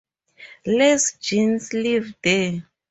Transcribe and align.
Lezgins 0.65 1.73
live 1.73 2.15
there. 2.23 2.67